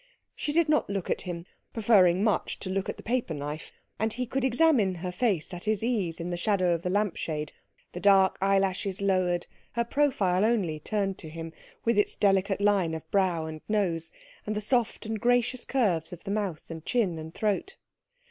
[0.35, 4.11] She did not look at him, preferring much to look at the paper knife, and
[4.11, 7.53] he could examine her face at his ease in the shadow of the lamp shade,
[7.93, 11.53] her dark eyelashes lowered, her profile only turned to him,
[11.85, 14.11] with its delicate line of brow and nose,
[14.47, 17.75] and the soft and gracious curves of the mouth and chin and throat.